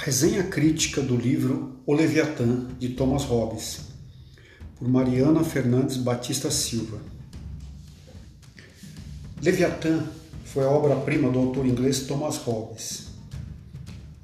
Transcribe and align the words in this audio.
Resenha 0.00 0.44
crítica 0.44 1.02
do 1.02 1.16
livro 1.16 1.80
O 1.84 1.92
Leviatã, 1.92 2.68
de 2.78 2.90
Thomas 2.90 3.24
Hobbes, 3.24 3.80
por 4.76 4.88
Mariana 4.88 5.42
Fernandes 5.42 5.96
Batista 5.96 6.52
Silva. 6.52 7.00
Leviatã 9.42 10.06
foi 10.44 10.64
a 10.64 10.70
obra-prima 10.70 11.28
do 11.28 11.40
autor 11.40 11.66
inglês 11.66 12.02
Thomas 12.02 12.36
Hobbes, 12.36 13.08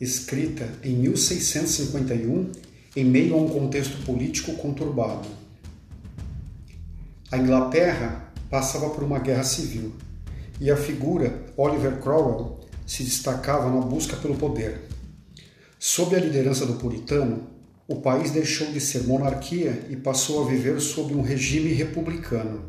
escrita 0.01 0.71
em 0.85 0.95
1651 0.95 2.53
em 2.95 3.05
meio 3.05 3.35
a 3.35 3.39
um 3.39 3.49
contexto 3.49 4.01
político 4.05 4.55
conturbado. 4.55 5.29
A 7.33 7.37
Inglaterra 7.37 8.33
passava 8.49 8.91
por 8.91 9.03
uma 9.03 9.19
guerra 9.19 9.43
civil 9.43 9.93
e 10.61 10.71
a 10.71 10.77
figura 10.77 11.45
Oliver 11.57 11.99
Cromwell 11.99 12.61
se 12.87 13.03
destacava 13.03 13.69
na 13.69 13.81
busca 13.81 14.17
pelo 14.17 14.37
poder. 14.37 14.94
Sob 15.87 16.17
a 16.17 16.19
liderança 16.19 16.65
do 16.65 16.77
puritano, 16.77 17.43
o 17.87 17.97
país 17.97 18.31
deixou 18.31 18.69
de 18.73 18.81
ser 18.81 19.03
monarquia 19.03 19.85
e 19.91 19.97
passou 19.97 20.43
a 20.43 20.49
viver 20.49 20.81
sob 20.81 21.15
um 21.15 21.21
regime 21.21 21.75
republicano. 21.75 22.63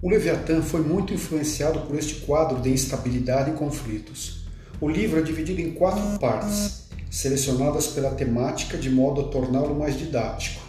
O 0.00 0.08
Leviatã 0.08 0.62
foi 0.62 0.82
muito 0.82 1.12
influenciado 1.12 1.80
por 1.80 1.98
este 1.98 2.20
quadro 2.20 2.60
de 2.60 2.70
instabilidade 2.70 3.50
e 3.50 3.54
conflitos. 3.54 4.44
O 4.80 4.88
livro 4.88 5.18
é 5.18 5.22
dividido 5.22 5.60
em 5.60 5.72
quatro 5.72 6.16
partes, 6.20 6.84
selecionadas 7.10 7.88
pela 7.88 8.14
temática 8.14 8.78
de 8.78 8.88
modo 8.88 9.22
a 9.22 9.24
torná-lo 9.24 9.74
mais 9.76 9.98
didático. 9.98 10.62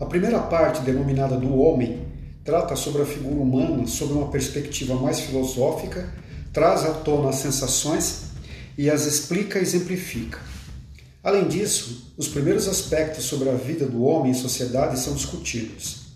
A 0.00 0.06
primeira 0.06 0.38
parte, 0.38 0.80
denominada 0.80 1.36
do 1.36 1.54
homem, 1.58 2.06
trata 2.42 2.74
sobre 2.74 3.02
a 3.02 3.04
figura 3.04 3.36
humana 3.36 3.86
sob 3.86 4.14
uma 4.14 4.28
perspectiva 4.28 4.94
mais 4.94 5.20
filosófica, 5.20 6.08
traz 6.54 6.86
à 6.86 6.94
tona 6.94 7.28
as 7.28 7.36
sensações 7.36 8.27
e 8.78 8.88
as 8.88 9.06
explica 9.06 9.58
e 9.58 9.62
exemplifica. 9.62 10.38
Além 11.22 11.48
disso, 11.48 12.14
os 12.16 12.28
primeiros 12.28 12.68
aspectos 12.68 13.24
sobre 13.24 13.50
a 13.50 13.54
vida 13.54 13.84
do 13.84 14.04
homem 14.04 14.30
em 14.30 14.34
sociedade 14.34 15.00
são 15.00 15.14
discutidos. 15.14 16.12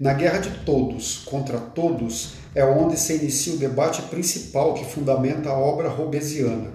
Na 0.00 0.14
guerra 0.14 0.38
de 0.38 0.64
todos 0.64 1.18
contra 1.18 1.58
todos 1.58 2.30
é 2.54 2.64
onde 2.64 2.98
se 2.98 3.14
inicia 3.14 3.52
o 3.52 3.58
debate 3.58 4.00
principal 4.02 4.72
que 4.72 4.86
fundamenta 4.86 5.50
a 5.50 5.58
obra 5.58 5.90
robesiana. 5.90 6.72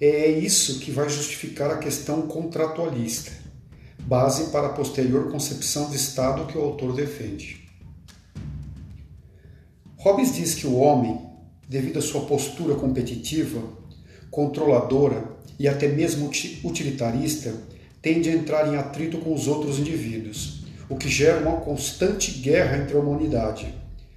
É 0.00 0.28
isso 0.30 0.80
que 0.80 0.90
vai 0.90 1.10
justificar 1.10 1.70
a 1.70 1.78
questão 1.78 2.22
contratualista, 2.22 3.32
base 4.00 4.50
para 4.50 4.68
a 4.68 4.72
posterior 4.72 5.30
concepção 5.30 5.90
de 5.90 5.96
Estado 5.96 6.46
que 6.46 6.56
o 6.56 6.62
autor 6.62 6.94
defende. 6.94 7.68
Hobbes 9.98 10.34
diz 10.34 10.54
que 10.54 10.66
o 10.66 10.76
homem, 10.76 11.18
devido 11.68 11.98
à 11.98 12.02
sua 12.02 12.22
postura 12.22 12.74
competitiva, 12.74 13.62
controladora 14.34 15.24
e 15.60 15.68
até 15.68 15.86
mesmo 15.86 16.28
utilitarista, 16.64 17.54
tende 18.02 18.28
a 18.28 18.32
entrar 18.32 18.66
em 18.66 18.76
atrito 18.76 19.18
com 19.18 19.32
os 19.32 19.46
outros 19.46 19.78
indivíduos, 19.78 20.64
o 20.88 20.96
que 20.96 21.08
gera 21.08 21.40
uma 21.40 21.58
constante 21.58 22.32
guerra 22.32 22.78
entre 22.78 22.96
a 22.96 23.00
humanidade. 23.00 23.72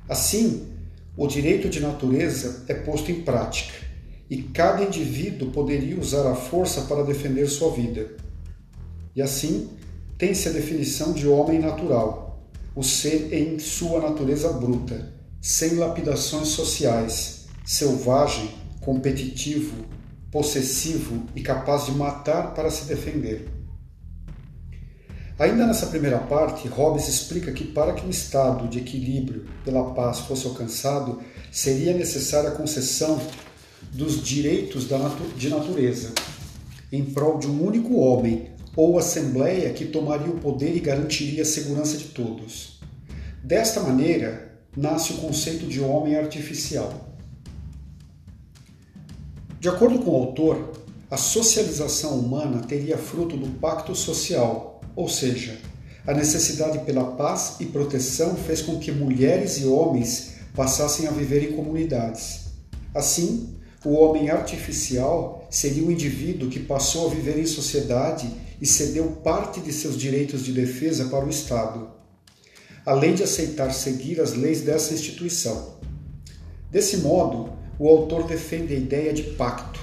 Assim, 0.10 0.70
o 1.16 1.28
direito 1.28 1.70
de 1.70 1.80
natureza 1.80 2.66
é 2.68 2.74
posto 2.74 3.12
em 3.12 3.22
prática, 3.22 3.76
e 4.28 4.42
cada 4.42 4.84
indivíduo 4.84 5.52
poderia 5.52 6.00
usar 6.00 6.28
a 6.30 6.36
força 6.36 6.82
para 6.82 7.04
defender 7.04 7.48
sua 7.48 7.72
vida. 7.72 8.10
E 9.16 9.22
assim, 9.22 9.70
tem-se 10.18 10.50
a 10.50 10.52
definição 10.52 11.14
de 11.14 11.28
homem 11.28 11.60
natural, 11.60 12.44
o 12.76 12.82
ser 12.82 13.32
em 13.32 13.60
sua 13.60 14.02
natureza 14.02 14.52
bruta, 14.52 15.14
sem 15.40 15.76
lapidações 15.76 16.48
sociais, 16.48 17.46
selvagem, 17.64 18.50
competitivo, 18.82 19.86
possessivo 20.38 21.24
e 21.36 21.42
capaz 21.42 21.88
de 21.88 21.94
matar 21.94 22.54
para 22.54 22.70
se 22.70 22.86
defender. 22.86 23.48
Ainda 25.40 25.66
nessa 25.66 25.88
primeira 25.88 26.20
parte, 26.20 26.68
Hobbes 26.68 27.08
explica 27.08 27.52
que 27.52 27.64
para 27.64 27.94
que 27.94 28.06
um 28.06 28.10
estado 28.12 28.68
de 28.68 28.78
equilíbrio 28.78 29.48
pela 29.66 29.96
paz 29.96 30.20
fosse 30.20 30.46
alcançado, 30.46 31.20
seria 31.52 31.92
necessária 31.92 32.52
a 32.52 32.56
concessão 32.56 33.20
dos 33.92 34.24
direitos 34.24 34.88
de 35.36 35.50
natureza, 35.50 36.14
em 36.92 37.04
prol 37.04 37.40
de 37.40 37.48
um 37.48 37.66
único 37.66 37.96
homem 37.96 38.52
ou 38.76 39.00
assembleia 39.00 39.74
que 39.74 39.86
tomaria 39.86 40.32
o 40.32 40.40
poder 40.40 40.78
e 40.78 40.80
garantiria 40.80 41.42
a 41.42 41.46
segurança 41.46 41.98
de 41.98 42.10
todos. 42.10 42.80
Desta 43.44 43.80
maneira, 43.80 44.52
nasce 44.76 45.14
o 45.14 45.18
conceito 45.18 45.66
de 45.66 45.82
homem 45.82 46.16
artificial. 46.16 47.07
De 49.60 49.68
acordo 49.68 50.00
com 50.00 50.12
o 50.12 50.16
autor, 50.16 50.72
a 51.10 51.18
socialização 51.18 52.20
humana 52.20 52.62
teria 52.62 52.98
fruto 52.98 53.36
do 53.36 53.60
pacto 53.60 53.96
social, 53.96 54.82
ou 54.96 55.10
seja, 55.10 55.58
a 56.06 56.14
necessidade 56.14 56.80
pela 56.86 57.04
paz 57.14 57.56
e 57.60 57.66
proteção 57.66 58.36
fez 58.36 58.62
com 58.62 58.78
que 58.78 58.92
mulheres 58.92 59.58
e 59.58 59.66
homens 59.66 60.34
passassem 60.56 61.08
a 61.08 61.12
viver 61.12 61.44
em 61.44 61.56
comunidades. 61.56 62.46
Assim, 62.94 63.56
o 63.84 63.94
homem 63.94 64.30
artificial 64.30 65.48
seria 65.50 65.84
o 65.84 65.92
indivíduo 65.92 66.50
que 66.50 66.60
passou 66.60 67.08
a 67.08 67.14
viver 67.14 67.40
em 67.40 67.46
sociedade 67.46 68.32
e 68.62 68.66
cedeu 68.66 69.06
parte 69.24 69.60
de 69.60 69.74
seus 69.74 69.98
direitos 69.98 70.44
de 70.46 70.52
defesa 70.52 71.06
para 71.06 71.26
o 71.26 71.30
Estado, 71.30 71.90
além 72.86 73.16
de 73.16 73.24
aceitar 73.24 73.74
seguir 73.74 74.22
as 74.22 74.34
leis 74.34 74.62
dessa 74.62 74.94
instituição. 74.94 75.78
Desse 76.70 76.98
modo, 76.98 77.57
o 77.80 77.88
autor 77.88 78.26
defende 78.26 78.74
a 78.74 78.78
ideia 78.78 79.14
de 79.14 79.24
pacto. 79.24 79.80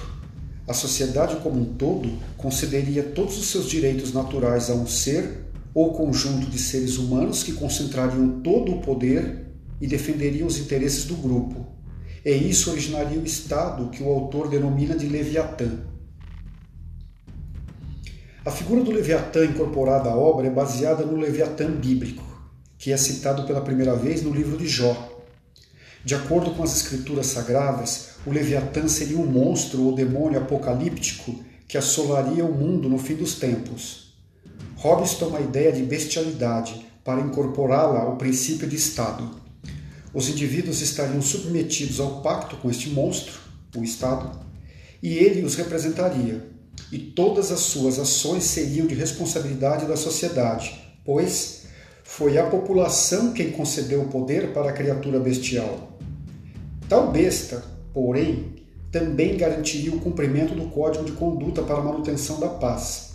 A 0.67 0.73
sociedade 0.73 1.37
como 1.37 1.61
um 1.61 1.73
todo 1.75 2.11
concederia 2.37 3.03
todos 3.03 3.37
os 3.37 3.47
seus 3.47 3.69
direitos 3.69 4.11
naturais 4.11 4.69
a 4.69 4.73
um 4.73 4.87
ser 4.87 5.45
ou 5.73 5.93
conjunto 5.93 6.47
de 6.47 6.57
seres 6.57 6.97
humanos 6.97 7.43
que 7.43 7.53
concentrariam 7.53 8.41
todo 8.41 8.71
o 8.71 8.81
poder 8.81 9.45
e 9.79 9.87
defenderiam 9.87 10.47
os 10.47 10.57
interesses 10.57 11.05
do 11.05 11.15
grupo. 11.15 11.67
E 12.23 12.31
isso 12.31 12.71
originaria 12.71 13.19
o 13.19 13.25
Estado 13.25 13.89
que 13.89 14.01
o 14.01 14.09
autor 14.09 14.49
denomina 14.49 14.95
de 14.95 15.07
Leviatã. 15.07 15.69
A 18.43 18.51
figura 18.51 18.83
do 18.83 18.91
Leviatã 18.91 19.45
incorporada 19.45 20.09
à 20.09 20.15
obra 20.15 20.47
é 20.47 20.49
baseada 20.49 21.05
no 21.05 21.17
Leviatã 21.17 21.69
bíblico, 21.71 22.23
que 22.77 22.91
é 22.91 22.97
citado 22.97 23.43
pela 23.43 23.61
primeira 23.61 23.95
vez 23.95 24.23
no 24.23 24.31
livro 24.31 24.57
de 24.57 24.67
Jó, 24.67 25.14
de 26.05 26.13
acordo 26.13 26.51
com 26.51 26.61
as 26.61 26.75
escrituras 26.75 27.25
sagradas, 27.25 28.09
o 28.27 28.29
Leviatã 28.29 28.87
seria 28.87 29.17
um 29.17 29.25
monstro 29.25 29.81
ou 29.81 29.95
demônio 29.95 30.39
apocalíptico 30.39 31.43
que 31.67 31.79
assolaria 31.79 32.45
o 32.45 32.53
mundo 32.53 32.87
no 32.87 32.99
fim 32.99 33.15
dos 33.15 33.39
tempos. 33.39 34.15
Hobbes 34.75 35.15
toma 35.15 35.39
a 35.39 35.41
ideia 35.41 35.71
de 35.71 35.81
bestialidade 35.81 36.85
para 37.03 37.21
incorporá-la 37.21 38.01
ao 38.01 38.17
princípio 38.17 38.67
de 38.67 38.75
Estado. 38.75 39.31
Os 40.13 40.29
indivíduos 40.29 40.79
estariam 40.79 41.23
submetidos 41.23 41.99
ao 41.99 42.21
pacto 42.21 42.55
com 42.57 42.69
este 42.69 42.91
monstro, 42.91 43.33
o 43.75 43.83
Estado, 43.83 44.39
e 45.01 45.17
ele 45.17 45.43
os 45.43 45.55
representaria, 45.55 46.47
e 46.91 46.99
todas 46.99 47.51
as 47.51 47.61
suas 47.61 47.97
ações 47.97 48.43
seriam 48.43 48.85
de 48.85 48.93
responsabilidade 48.93 49.87
da 49.87 49.97
sociedade, 49.97 50.79
pois 51.03 51.65
foi 52.03 52.37
a 52.37 52.45
população 52.45 53.33
quem 53.33 53.51
concedeu 53.51 54.03
o 54.03 54.07
poder 54.07 54.53
para 54.53 54.69
a 54.69 54.73
criatura 54.73 55.19
bestial. 55.19 55.94
Tal 56.87 57.11
besta, 57.11 57.63
porém, 57.93 58.53
também 58.91 59.35
garantiria 59.35 59.93
o 59.93 59.99
cumprimento 59.99 60.53
do 60.53 60.69
Código 60.69 61.03
de 61.03 61.13
Conduta 61.13 61.63
para 61.63 61.79
a 61.79 61.83
manutenção 61.83 62.39
da 62.39 62.47
paz, 62.47 63.13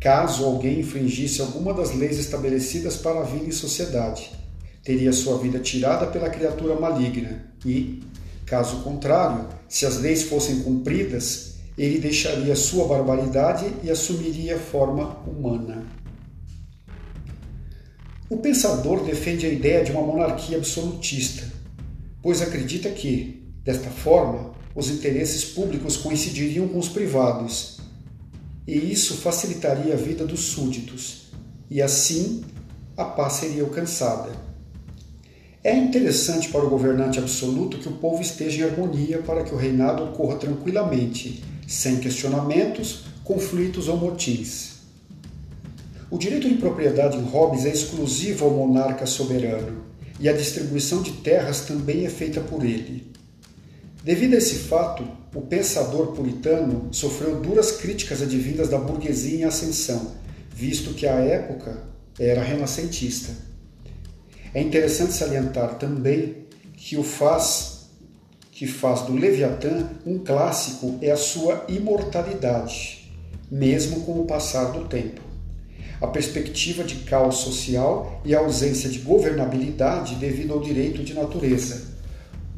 caso 0.00 0.44
alguém 0.44 0.80
infringisse 0.80 1.40
alguma 1.40 1.74
das 1.74 1.94
leis 1.94 2.16
estabelecidas 2.16 2.96
para 2.96 3.20
a 3.20 3.24
vida 3.24 3.46
em 3.46 3.52
sociedade. 3.52 4.30
Teria 4.84 5.12
sua 5.12 5.36
vida 5.36 5.58
tirada 5.58 6.06
pela 6.06 6.30
criatura 6.30 6.78
maligna 6.78 7.52
e, 7.66 8.00
caso 8.46 8.82
contrário, 8.82 9.48
se 9.68 9.84
as 9.84 9.98
leis 9.98 10.22
fossem 10.22 10.60
cumpridas, 10.60 11.56
ele 11.76 11.98
deixaria 11.98 12.54
sua 12.54 12.86
barbaridade 12.86 13.66
e 13.82 13.90
assumiria 13.90 14.58
forma 14.58 15.18
humana. 15.26 15.84
O 18.30 18.36
pensador 18.36 19.04
defende 19.04 19.44
a 19.46 19.48
ideia 19.48 19.84
de 19.84 19.90
uma 19.90 20.02
monarquia 20.02 20.58
absolutista, 20.58 21.57
pois 22.22 22.42
acredita 22.42 22.90
que, 22.90 23.42
desta 23.62 23.90
forma, 23.90 24.52
os 24.74 24.90
interesses 24.90 25.44
públicos 25.44 25.96
coincidiriam 25.96 26.68
com 26.68 26.78
os 26.78 26.88
privados, 26.88 27.78
e 28.66 28.74
isso 28.92 29.16
facilitaria 29.16 29.94
a 29.94 29.96
vida 29.96 30.26
dos 30.26 30.40
súditos, 30.40 31.30
e 31.70 31.80
assim 31.80 32.44
a 32.96 33.04
paz 33.04 33.34
seria 33.34 33.62
alcançada. 33.62 34.30
É 35.62 35.76
interessante 35.76 36.48
para 36.48 36.64
o 36.64 36.70
governante 36.70 37.18
absoluto 37.18 37.78
que 37.78 37.88
o 37.88 37.92
povo 37.92 38.22
esteja 38.22 38.60
em 38.60 38.70
harmonia 38.70 39.18
para 39.18 39.42
que 39.42 39.54
o 39.54 39.56
reinado 39.56 40.04
ocorra 40.04 40.36
tranquilamente, 40.36 41.42
sem 41.66 41.96
questionamentos, 41.96 43.04
conflitos 43.24 43.88
ou 43.88 43.96
motins. 43.96 44.78
O 46.10 46.16
direito 46.16 46.48
de 46.48 46.54
propriedade 46.54 47.18
em 47.18 47.22
Hobbes 47.22 47.66
é 47.66 47.70
exclusivo 47.70 48.46
ao 48.46 48.52
monarca 48.52 49.04
soberano, 49.04 49.82
e 50.20 50.28
a 50.28 50.32
distribuição 50.32 51.02
de 51.02 51.12
terras 51.12 51.62
também 51.62 52.04
é 52.04 52.10
feita 52.10 52.40
por 52.40 52.64
ele. 52.64 53.12
Devido 54.02 54.34
a 54.34 54.38
esse 54.38 54.54
fato, 54.54 55.06
o 55.34 55.42
pensador 55.42 56.12
puritano 56.12 56.88
sofreu 56.92 57.40
duras 57.40 57.72
críticas 57.72 58.22
advindas 58.22 58.68
da 58.68 58.78
burguesia 58.78 59.40
em 59.40 59.44
ascensão, 59.44 60.12
visto 60.54 60.94
que 60.94 61.06
a 61.06 61.14
época 61.14 61.82
era 62.18 62.42
renascentista. 62.42 63.32
É 64.54 64.62
interessante 64.62 65.12
salientar 65.12 65.78
também 65.78 66.46
que 66.76 66.96
o 66.96 67.02
faz 67.02 67.78
que 68.50 68.66
faz 68.66 69.02
do 69.02 69.12
Leviatã 69.12 69.88
um 70.04 70.18
clássico 70.18 70.98
é 71.00 71.12
a 71.12 71.16
sua 71.16 71.64
imortalidade, 71.68 73.08
mesmo 73.48 74.00
com 74.00 74.20
o 74.20 74.24
passar 74.24 74.72
do 74.72 74.88
tempo. 74.88 75.27
A 76.00 76.06
perspectiva 76.06 76.84
de 76.84 76.96
caos 76.96 77.38
social 77.38 78.20
e 78.24 78.34
a 78.34 78.38
ausência 78.38 78.88
de 78.88 79.00
governabilidade 79.00 80.14
devido 80.14 80.52
ao 80.52 80.60
direito 80.60 81.02
de 81.02 81.12
natureza 81.12 81.88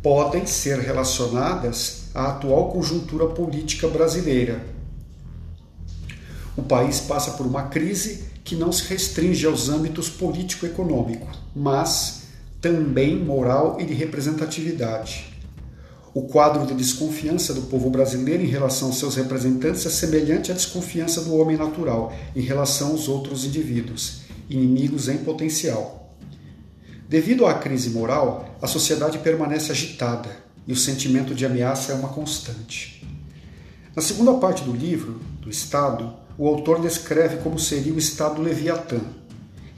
podem 0.02 0.46
ser 0.46 0.78
relacionadas 0.78 2.04
à 2.14 2.28
atual 2.28 2.70
conjuntura 2.70 3.26
política 3.26 3.88
brasileira. 3.88 4.64
O 6.56 6.62
país 6.62 7.00
passa 7.00 7.32
por 7.32 7.46
uma 7.46 7.64
crise 7.64 8.24
que 8.44 8.56
não 8.56 8.72
se 8.72 8.84
restringe 8.88 9.46
aos 9.46 9.68
âmbitos 9.68 10.08
político-econômico, 10.08 11.26
mas 11.54 12.24
também 12.60 13.16
moral 13.16 13.78
e 13.80 13.84
de 13.84 13.94
representatividade. 13.94 15.29
O 16.12 16.22
quadro 16.22 16.66
de 16.66 16.74
desconfiança 16.74 17.54
do 17.54 17.62
povo 17.62 17.88
brasileiro 17.88 18.42
em 18.42 18.48
relação 18.48 18.88
aos 18.88 18.98
seus 18.98 19.14
representantes 19.14 19.86
é 19.86 19.90
semelhante 19.90 20.50
à 20.50 20.54
desconfiança 20.54 21.20
do 21.22 21.36
homem 21.36 21.56
natural 21.56 22.12
em 22.34 22.40
relação 22.40 22.90
aos 22.90 23.08
outros 23.08 23.44
indivíduos, 23.44 24.22
inimigos 24.48 25.08
em 25.08 25.18
potencial. 25.18 26.16
Devido 27.08 27.46
à 27.46 27.54
crise 27.54 27.90
moral, 27.90 28.56
a 28.60 28.66
sociedade 28.66 29.18
permanece 29.18 29.70
agitada 29.70 30.30
e 30.66 30.72
o 30.72 30.76
sentimento 30.76 31.34
de 31.34 31.46
ameaça 31.46 31.92
é 31.92 31.94
uma 31.94 32.08
constante. 32.08 33.06
Na 33.94 34.02
segunda 34.02 34.34
parte 34.34 34.64
do 34.64 34.72
livro, 34.72 35.20
do 35.40 35.50
Estado, 35.50 36.14
o 36.38 36.46
autor 36.46 36.80
descreve 36.80 37.38
como 37.38 37.58
seria 37.58 37.92
o 37.92 37.98
Estado 37.98 38.40
Leviatã, 38.40 39.00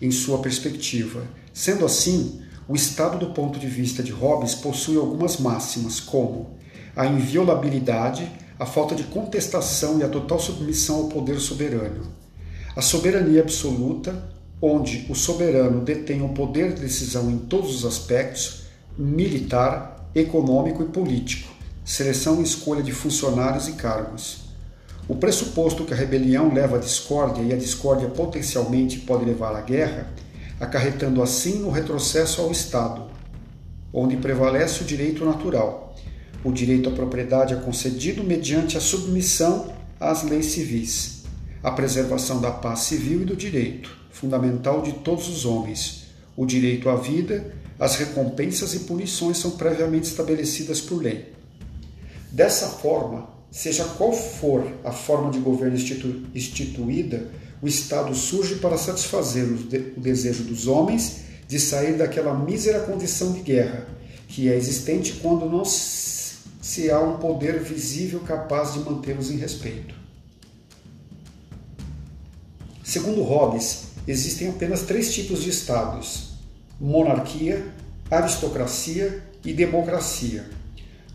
em 0.00 0.10
sua 0.10 0.38
perspectiva. 0.38 1.22
Sendo 1.52 1.84
assim, 1.84 2.41
o 2.68 2.76
Estado, 2.76 3.18
do 3.18 3.32
ponto 3.32 3.58
de 3.58 3.66
vista 3.66 4.02
de 4.02 4.12
Hobbes, 4.12 4.54
possui 4.54 4.96
algumas 4.96 5.36
máximas, 5.38 5.98
como 5.98 6.50
a 6.94 7.06
inviolabilidade, 7.06 8.30
a 8.58 8.64
falta 8.64 8.94
de 8.94 9.02
contestação 9.04 9.98
e 9.98 10.04
a 10.04 10.08
total 10.08 10.38
submissão 10.38 10.96
ao 10.98 11.04
poder 11.08 11.40
soberano, 11.40 12.06
a 12.76 12.80
soberania 12.80 13.40
absoluta, 13.40 14.30
onde 14.60 15.06
o 15.08 15.14
soberano 15.14 15.80
detém 15.80 16.22
o 16.22 16.28
poder 16.28 16.72
de 16.72 16.82
decisão 16.82 17.28
em 17.30 17.38
todos 17.38 17.74
os 17.74 17.84
aspectos 17.84 18.62
militar, 18.96 20.08
econômico 20.14 20.82
e 20.82 20.86
político, 20.86 21.52
seleção 21.84 22.40
e 22.40 22.44
escolha 22.44 22.82
de 22.82 22.92
funcionários 22.92 23.66
e 23.66 23.72
cargos. 23.72 24.42
O 25.08 25.16
pressuposto 25.16 25.84
que 25.84 25.92
a 25.92 25.96
rebelião 25.96 26.54
leva 26.54 26.76
à 26.76 26.78
discórdia 26.78 27.42
e 27.42 27.52
a 27.52 27.56
discórdia 27.56 28.08
potencialmente 28.08 29.00
pode 29.00 29.24
levar 29.24 29.56
à 29.56 29.60
guerra 29.60 30.06
acarretando 30.62 31.20
assim 31.20 31.64
o 31.64 31.70
retrocesso 31.70 32.40
ao 32.40 32.52
Estado, 32.52 33.10
onde 33.92 34.16
prevalece 34.16 34.82
o 34.82 34.86
direito 34.86 35.24
natural. 35.24 35.96
O 36.44 36.52
direito 36.52 36.88
à 36.88 36.92
propriedade 36.92 37.52
é 37.52 37.56
concedido 37.56 38.22
mediante 38.22 38.78
a 38.78 38.80
submissão 38.80 39.72
às 39.98 40.22
leis 40.22 40.46
civis, 40.46 41.24
a 41.64 41.72
preservação 41.72 42.40
da 42.40 42.52
paz 42.52 42.78
civil 42.80 43.22
e 43.22 43.24
do 43.24 43.34
direito, 43.34 43.90
fundamental 44.12 44.82
de 44.82 44.92
todos 44.92 45.28
os 45.28 45.44
homens. 45.44 46.04
O 46.36 46.46
direito 46.46 46.88
à 46.88 46.94
vida, 46.94 47.52
as 47.76 47.96
recompensas 47.96 48.72
e 48.72 48.80
punições 48.80 49.38
são 49.38 49.52
previamente 49.52 50.06
estabelecidas 50.06 50.80
por 50.80 51.02
lei. 51.02 51.32
Dessa 52.30 52.68
forma, 52.68 53.28
seja 53.50 53.84
qual 53.84 54.12
for 54.12 54.64
a 54.84 54.92
forma 54.92 55.32
de 55.32 55.40
governo 55.40 55.74
institu 55.74 56.22
instituída, 56.32 57.28
o 57.62 57.68
Estado 57.68 58.12
surge 58.12 58.56
para 58.56 58.76
satisfazer 58.76 59.44
o, 59.44 59.56
de, 59.56 59.94
o 59.96 60.00
desejo 60.00 60.42
dos 60.42 60.66
homens 60.66 61.20
de 61.46 61.60
sair 61.60 61.96
daquela 61.96 62.36
mísera 62.36 62.80
condição 62.80 63.32
de 63.32 63.40
guerra, 63.40 63.86
que 64.26 64.48
é 64.48 64.56
existente 64.56 65.20
quando 65.22 65.48
não 65.48 65.64
se 65.64 66.90
há 66.90 66.98
um 66.98 67.18
poder 67.18 67.60
visível 67.60 68.20
capaz 68.20 68.72
de 68.72 68.80
mantê-los 68.80 69.30
em 69.30 69.36
respeito. 69.36 69.94
Segundo 72.82 73.22
Hobbes, 73.22 73.84
existem 74.08 74.48
apenas 74.48 74.82
três 74.82 75.14
tipos 75.14 75.42
de 75.42 75.50
estados: 75.50 76.32
monarquia, 76.80 77.64
aristocracia 78.10 79.22
e 79.44 79.52
democracia. 79.52 80.46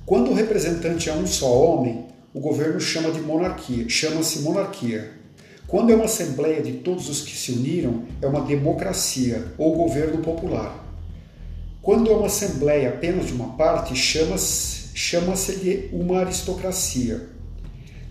Quando 0.05 0.31
o 0.31 0.33
representante 0.33 1.09
é 1.09 1.13
um 1.13 1.27
só 1.27 1.51
homem, 1.51 2.05
o 2.33 2.39
governo 2.39 2.79
chama 2.79 3.11
de 3.11 3.19
monarquia, 3.19 3.89
chama-se 3.89 4.39
monarquia. 4.39 5.16
Quando 5.67 5.91
é 5.91 5.95
uma 5.95 6.05
assembleia 6.05 6.61
de 6.61 6.73
todos 6.73 7.09
os 7.09 7.21
que 7.21 7.35
se 7.35 7.51
uniram, 7.51 8.03
é 8.21 8.27
uma 8.27 8.41
democracia 8.41 9.47
ou 9.57 9.75
governo 9.75 10.19
popular. 10.19 10.85
Quando 11.81 12.09
é 12.09 12.15
uma 12.15 12.27
assembleia 12.27 12.89
apenas 12.89 13.27
de 13.27 13.33
uma 13.33 13.57
parte, 13.57 13.95
chama-se 13.95 14.77
chama 14.97 15.35
uma 15.91 16.21
aristocracia. 16.21 17.27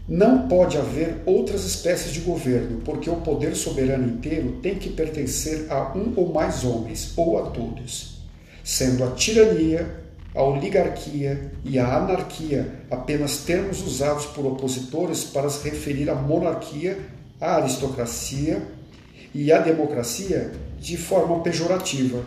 Não 0.09 0.47
pode 0.47 0.79
haver 0.79 1.17
outras 1.27 1.65
espécies 1.65 2.13
de 2.13 2.21
governo, 2.21 2.81
porque 2.85 3.11
o 3.11 3.17
poder 3.17 3.57
soberano 3.57 4.07
inteiro 4.07 4.61
tem 4.63 4.77
que 4.77 4.91
pertencer 4.91 5.67
a 5.69 5.93
um 5.97 6.13
ou 6.15 6.33
mais 6.33 6.63
homens, 6.63 7.13
ou 7.17 7.39
a 7.39 7.51
todos, 7.51 8.19
sendo 8.63 9.03
a 9.03 9.11
tirania, 9.13 10.05
a 10.33 10.45
oligarquia 10.45 11.51
e 11.65 11.77
a 11.77 11.97
anarquia 11.97 12.71
apenas 12.89 13.39
termos 13.39 13.83
usados 13.83 14.27
por 14.27 14.47
opositores 14.47 15.25
para 15.25 15.51
se 15.51 15.69
referir 15.69 16.09
à 16.09 16.15
monarquia 16.15 17.16
a 17.41 17.57
aristocracia 17.57 18.63
e 19.35 19.53
a 19.53 19.59
democracia 19.59 20.53
de 20.81 20.97
forma 20.97 21.41
pejorativa. 21.41 22.25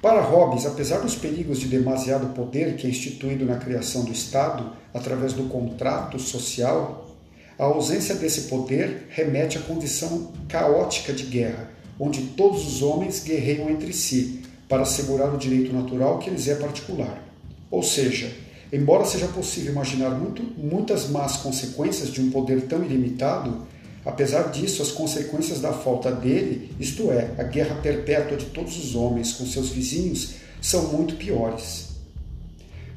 Para 0.00 0.20
Hobbes, 0.20 0.64
apesar 0.64 1.00
dos 1.00 1.16
perigos 1.16 1.58
de 1.58 1.66
demasiado 1.66 2.32
poder 2.34 2.76
que 2.76 2.86
é 2.86 2.90
instituído 2.90 3.44
na 3.44 3.56
criação 3.56 4.04
do 4.04 4.12
Estado 4.12 4.72
através 4.94 5.32
do 5.32 5.44
contrato 5.44 6.18
social, 6.18 7.16
a 7.58 7.64
ausência 7.64 8.14
desse 8.14 8.42
poder 8.42 9.08
remete 9.10 9.58
à 9.58 9.60
condição 9.60 10.30
caótica 10.48 11.12
de 11.12 11.24
guerra, 11.24 11.70
onde 11.98 12.22
todos 12.36 12.64
os 12.66 12.82
homens 12.82 13.24
guerreiam 13.24 13.68
entre 13.68 13.92
si 13.92 14.42
para 14.68 14.82
assegurar 14.82 15.34
o 15.34 15.38
direito 15.38 15.72
natural 15.72 16.18
que 16.18 16.30
lhes 16.30 16.46
é 16.46 16.54
particular. 16.54 17.24
Ou 17.68 17.82
seja, 17.82 18.30
embora 18.72 19.04
seja 19.04 19.26
possível 19.26 19.72
imaginar 19.72 20.10
muito, 20.10 20.42
muitas 20.56 21.08
más 21.08 21.38
consequências 21.38 22.12
de 22.12 22.20
um 22.20 22.30
poder 22.30 22.62
tão 22.62 22.84
ilimitado, 22.84 23.66
Apesar 24.04 24.50
disso, 24.50 24.80
as 24.82 24.90
consequências 24.90 25.60
da 25.60 25.72
falta 25.72 26.10
dele, 26.10 26.74
isto 26.78 27.10
é, 27.10 27.30
a 27.38 27.42
guerra 27.42 27.76
perpétua 27.76 28.36
de 28.36 28.46
todos 28.46 28.76
os 28.76 28.94
homens 28.94 29.32
com 29.32 29.44
seus 29.44 29.68
vizinhos, 29.70 30.34
são 30.60 30.88
muito 30.88 31.16
piores. 31.16 31.88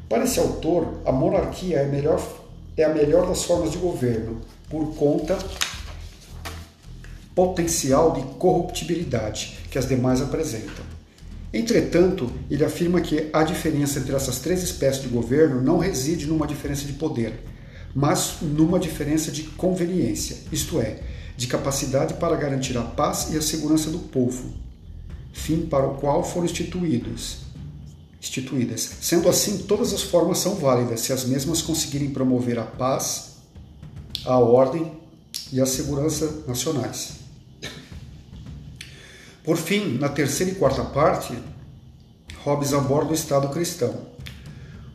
Para 0.08 0.24
esse 0.24 0.39
autor, 0.39 1.01
a 1.05 1.12
monarquia 1.12 1.77
é 1.77 1.86
a 1.86 1.88
melhor, 1.88 2.22
é 2.77 2.84
a 2.84 2.93
melhor 2.93 3.27
das 3.27 3.43
formas 3.43 3.72
de 3.72 3.77
governo, 3.77 4.41
por 4.70 4.96
conta 4.96 5.38
potencial 7.34 8.13
de 8.13 8.22
corruptibilidade 8.38 9.58
que 9.70 9.77
as 9.77 9.88
demais 9.88 10.22
apresentam. 10.22 10.84
Entretanto, 11.53 12.31
ele 12.50 12.63
afirma 12.63 13.01
que 13.01 13.29
a 13.34 13.43
diferença 13.43 14.00
entre 14.00 14.15
essas 14.15 14.39
três 14.39 14.63
espécies 14.63 15.03
de 15.03 15.10
governo 15.10 15.62
não 15.62 15.77
reside 15.77 16.25
numa 16.25 16.48
diferença 16.48 16.86
de 16.86 16.93
poder, 16.93 17.34
mas 17.93 18.38
numa 18.41 18.79
diferença 18.79 19.31
de 19.31 19.43
conveniência, 19.43 20.38
isto 20.51 20.79
é, 20.79 21.00
de 21.36 21.48
capacidade 21.48 22.15
para 22.15 22.36
garantir 22.36 22.77
a 22.77 22.83
paz 22.83 23.29
e 23.31 23.38
a 23.38 23.41
segurança 23.41 23.89
do 23.89 24.00
povo, 24.00 24.53
fim 25.33 25.62
para 25.62 25.88
o 25.88 25.95
qual 25.95 26.24
foram 26.24 26.45
instituídos. 26.45 27.39
Instituídas. 28.19 28.89
Sendo 29.01 29.27
assim, 29.27 29.60
todas 29.60 29.93
as 29.93 30.03
formas 30.03 30.38
são 30.38 30.55
válidas 30.55 31.01
se 31.01 31.12
as 31.12 31.25
mesmas 31.25 31.62
conseguirem 31.62 32.12
promover 32.12 32.60
a 32.60 32.63
paz, 32.63 33.38
a 34.25 34.38
ordem 34.38 34.91
e 35.51 35.60
a 35.60 35.65
segurança 35.65 36.43
nacionais. 36.48 37.21
Por 39.43 39.57
fim, 39.57 39.98
na 39.98 40.07
terceira 40.07 40.51
e 40.51 40.55
quarta 40.55 40.83
parte, 40.83 41.33
Hobbes 42.43 42.74
aborda 42.74 43.12
o 43.12 43.15
Estado 43.15 43.50
cristão. 43.50 44.11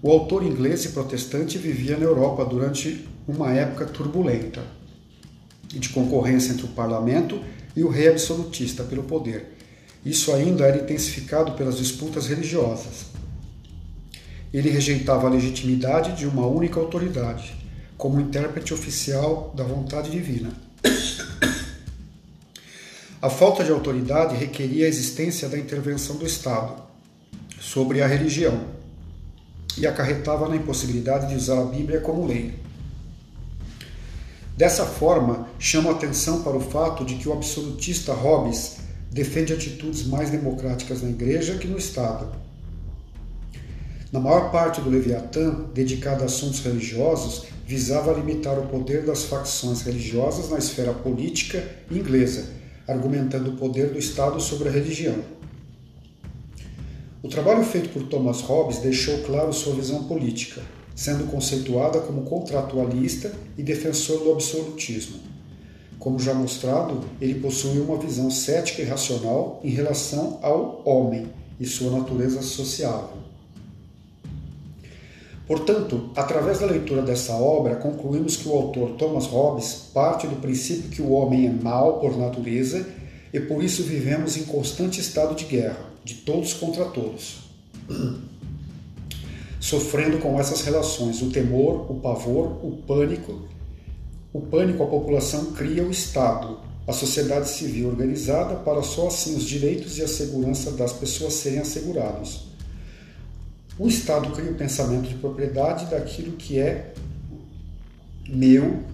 O 0.03 0.11
autor 0.11 0.43
inglês 0.43 0.85
e 0.85 0.91
protestante 0.91 1.57
vivia 1.57 1.97
na 1.97 2.05
Europa 2.05 2.45
durante 2.45 3.09
uma 3.27 3.53
época 3.53 3.87
turbulenta 3.87 4.63
de 5.69 5.89
concorrência 5.89 6.53
entre 6.53 6.67
o 6.67 6.71
parlamento 6.71 7.41
e 7.75 7.83
o 7.83 7.89
rei 7.89 8.09
absolutista 8.09 8.85
pelo 8.85 9.03
poder. 9.05 9.57
Isso 10.05 10.33
ainda 10.33 10.65
era 10.65 10.83
intensificado 10.83 11.53
pelas 11.53 11.79
disputas 11.79 12.27
religiosas. 12.27 13.07
Ele 14.53 14.71
rejeitava 14.71 15.27
a 15.27 15.31
legitimidade 15.31 16.17
de 16.17 16.27
uma 16.27 16.47
única 16.47 16.79
autoridade, 16.79 17.55
como 17.97 18.21
intérprete 18.21 18.73
oficial 18.73 19.53
da 19.57 19.65
vontade 19.65 20.11
divina. 20.11 20.51
A 23.21 23.31
falta 23.31 23.65
de 23.65 23.73
autoridade 23.73 24.37
requeria 24.37 24.87
a 24.87 24.89
existência 24.89 25.49
da 25.49 25.59
intervenção 25.59 26.17
do 26.17 26.27
Estado 26.27 26.83
sobre 27.59 28.03
a 28.03 28.07
religião 28.07 28.76
e 29.79 29.87
acarretava 29.87 30.49
na 30.49 30.57
impossibilidade 30.57 31.29
de 31.29 31.37
usar 31.37 31.61
a 31.61 31.65
Bíblia 31.65 32.01
como 32.01 32.27
lei. 32.27 32.55
Dessa 34.57 34.87
forma, 34.87 35.49
chamo 35.59 35.91
a 35.91 35.93
atenção 35.93 36.43
para 36.43 36.57
o 36.57 36.61
fato 36.61 37.05
de 37.05 37.17
que 37.17 37.29
o 37.29 37.33
absolutista 37.33 38.15
Hobbes 38.15 38.79
defende 39.11 39.53
atitudes 39.53 40.07
mais 40.07 40.31
democráticas 40.31 41.03
na 41.03 41.11
Igreja 41.11 41.59
que 41.59 41.69
no 41.69 41.77
Estado. 41.77 42.33
Na 44.11 44.19
maior 44.19 44.51
parte 44.51 44.81
do 44.81 44.89
Leviatã, 44.89 45.67
dedicado 45.75 46.23
a 46.23 46.27
assuntos 46.27 46.61
religiosos, 46.61 47.45
visava 47.67 48.13
limitar 48.13 48.59
o 48.59 48.67
poder 48.69 49.05
das 49.05 49.25
facções 49.25 49.83
religiosas 49.83 50.49
na 50.49 50.57
esfera 50.57 50.93
política 50.93 51.63
inglesa, 51.91 52.47
argumentando 52.89 53.51
o 53.51 53.57
poder 53.57 53.91
do 53.91 53.99
Estado 53.99 54.41
sobre 54.41 54.69
a 54.69 54.73
religião. 54.73 55.36
O 57.27 57.29
trabalho 57.29 57.65
feito 57.65 57.89
por 57.89 58.05
Thomas 58.05 58.41
Hobbes 58.41 58.79
deixou 58.79 59.19
claro 59.25 59.53
sua 59.53 59.75
visão 59.75 60.05
política, 60.05 60.63
sendo 60.95 61.29
conceituada 61.29 61.99
como 61.99 62.23
contratualista 62.23 63.33
e 63.59 63.65
defensor 63.65 64.21
do 64.21 64.31
absolutismo. 64.31 65.19
Como 65.99 66.21
já 66.21 66.33
mostrado, 66.33 67.01
ele 67.21 67.41
possuía 67.41 67.83
uma 67.83 67.99
visão 67.99 68.31
cética 68.31 68.81
e 68.81 68.85
racional 68.85 69.61
em 69.65 69.71
relação 69.71 70.39
ao 70.41 70.83
homem 70.85 71.27
e 71.59 71.67
sua 71.67 71.91
natureza 71.91 72.43
sociável. 72.43 73.19
Portanto, 75.49 76.11
através 76.15 76.61
da 76.61 76.67
leitura 76.67 77.03
dessa 77.03 77.33
obra, 77.35 77.75
concluímos 77.75 78.37
que 78.37 78.49
o 78.49 78.53
autor 78.53 78.91
Thomas 78.91 79.27
Hobbes 79.27 79.91
parte 79.93 80.29
do 80.29 80.37
princípio 80.37 80.91
que 80.91 81.03
o 81.03 81.11
homem 81.11 81.49
é 81.49 81.51
mau 81.51 81.99
por 81.99 82.17
natureza 82.17 82.87
e 83.33 83.41
por 83.41 83.65
isso 83.65 83.83
vivemos 83.83 84.37
em 84.37 84.45
constante 84.45 85.01
estado 85.01 85.35
de 85.35 85.45
guerra 85.45 85.96
de 86.07 86.15
todos 86.15 86.55
contra 86.55 86.85
todos. 86.85 87.39
Sofrendo 89.59 90.19
com 90.19 90.39
essas 90.39 90.61
relações 90.61 91.21
o 91.21 91.31
temor, 91.31 91.91
o 91.91 91.97
pavor, 91.97 92.65
o 92.65 92.81
pânico. 92.87 93.49
O 94.33 94.41
pânico 94.41 94.85
a 94.85 94.87
população 94.87 95.47
cria 95.47 95.83
o 95.83 95.91
Estado, 95.91 96.61
a 96.87 96.93
sociedade 96.93 97.49
civil 97.49 97.89
organizada 97.89 98.55
para 98.55 98.85
só 98.85 99.09
assim 99.09 99.35
os 99.35 99.43
direitos 99.43 99.99
e 99.99 100.05
a 100.05 100.07
segurança 100.07 100.71
das 100.71 100.93
pessoas 100.93 101.33
serem 101.33 101.59
assegurados. 101.59 102.47
O 103.77 103.89
Estado 103.89 104.31
cria 104.31 104.53
o 104.53 104.55
pensamento 104.55 105.09
de 105.09 105.17
propriedade 105.17 105.87
daquilo 105.87 106.37
que 106.37 106.61
é 106.61 106.95
meu 108.29 108.85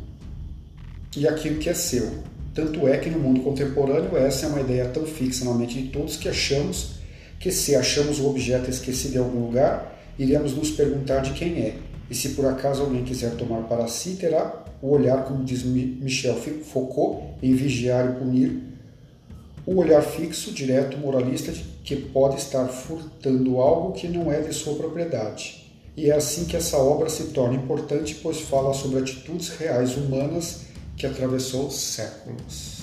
e 1.14 1.28
aquilo 1.28 1.58
que 1.58 1.68
é 1.68 1.74
seu. 1.74 2.10
Tanto 2.54 2.88
é 2.88 2.96
que 2.96 3.10
no 3.10 3.18
mundo 3.18 3.42
contemporâneo 3.42 4.16
essa 4.16 4.46
é 4.46 4.48
uma 4.48 4.60
ideia 4.60 4.88
tão 4.88 5.04
fixa 5.04 5.44
na 5.44 5.52
mente 5.52 5.82
de 5.82 5.88
todos 5.90 6.16
que 6.16 6.28
achamos 6.28 7.01
que 7.42 7.50
se 7.50 7.74
achamos 7.74 8.20
o 8.20 8.28
objeto 8.28 8.70
esquecido 8.70 9.16
em 9.16 9.18
algum 9.18 9.46
lugar, 9.46 10.00
iremos 10.16 10.54
nos 10.54 10.70
perguntar 10.70 11.22
de 11.22 11.32
quem 11.32 11.58
é. 11.58 11.76
E 12.08 12.14
se 12.14 12.30
por 12.30 12.46
acaso 12.46 12.82
alguém 12.82 13.02
quiser 13.02 13.32
tomar 13.32 13.62
para 13.64 13.88
si, 13.88 14.10
terá 14.14 14.64
o 14.80 14.90
olhar, 14.90 15.24
como 15.24 15.42
diz 15.42 15.64
Michel 15.64 16.36
Foucault, 16.36 17.24
em 17.42 17.52
Vigiar 17.52 18.08
e 18.08 18.18
Punir, 18.20 18.62
o 19.66 19.74
olhar 19.74 20.02
fixo, 20.02 20.52
direto, 20.52 20.96
moralista, 20.98 21.52
que 21.82 21.96
pode 21.96 22.36
estar 22.36 22.64
furtando 22.68 23.60
algo 23.60 23.92
que 23.92 24.06
não 24.06 24.32
é 24.32 24.40
de 24.40 24.54
sua 24.54 24.76
propriedade. 24.76 25.68
E 25.96 26.10
é 26.10 26.14
assim 26.14 26.44
que 26.44 26.56
essa 26.56 26.76
obra 26.76 27.10
se 27.10 27.24
torna 27.24 27.56
importante, 27.56 28.14
pois 28.22 28.40
fala 28.40 28.72
sobre 28.72 29.00
atitudes 29.00 29.48
reais 29.48 29.96
humanas 29.96 30.60
que 30.96 31.06
atravessou 31.06 31.70
séculos. 31.72 32.82